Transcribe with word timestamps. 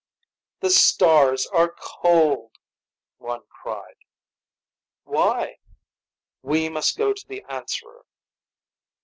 "The 0.61 0.71
stars 0.71 1.45
are 1.45 1.75
cold," 1.79 2.57
one 3.19 3.43
cried. 3.49 3.97
"Why?" 5.03 5.59
"We 6.41 6.69
must 6.69 6.97
go 6.97 7.13
to 7.13 7.27
the 7.27 7.43
Answerer." 7.47 8.03